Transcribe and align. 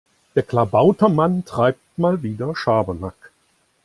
Der 0.33 0.41
Klabautermann 0.41 1.45
treibt 1.45 1.99
mal 1.99 2.23
wieder 2.23 2.55
Schabernack. 2.55 3.29